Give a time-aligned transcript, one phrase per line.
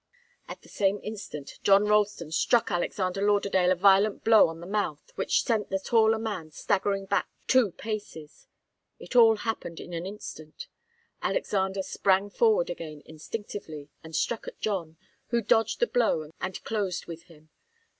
[0.47, 5.11] At the same instant John Ralston struck Alexander Lauderdale a violent blow on the mouth,
[5.13, 8.47] which sent the taller man staggering back two paces.
[8.97, 10.65] It all happened in an instant.
[11.21, 17.05] Alexander sprang forward again instinctively, and struck at John, who dodged the blow and closed
[17.05, 17.51] with him.